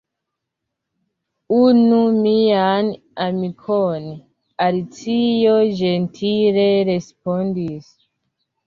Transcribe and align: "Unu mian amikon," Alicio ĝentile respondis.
"Unu 1.57 1.99
mian 2.23 2.91
amikon," 3.27 4.09
Alicio 4.67 5.55
ĝentile 5.85 6.69
respondis. 6.93 7.93